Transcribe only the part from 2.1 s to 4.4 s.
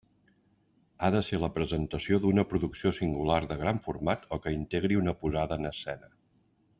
d'una producció singular de gran format